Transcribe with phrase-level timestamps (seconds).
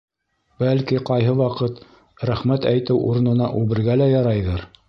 [0.63, 1.83] Бәлки, ҡайһы ваҡыт,
[2.31, 4.71] рәхмәт әйтеү урынына, үбергә лә ярайҙыр.